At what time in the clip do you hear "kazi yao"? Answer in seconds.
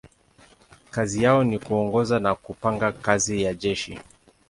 0.91-1.43